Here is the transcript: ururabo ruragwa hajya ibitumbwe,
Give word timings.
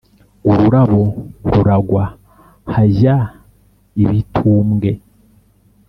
ururabo 0.51 1.01
ruragwa 1.51 2.03
hajya 2.73 3.15
ibitumbwe, 4.03 4.91